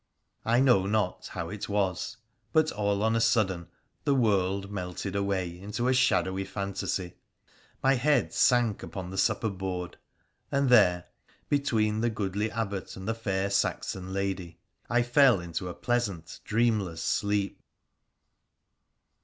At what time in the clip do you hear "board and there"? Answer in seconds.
9.51-11.05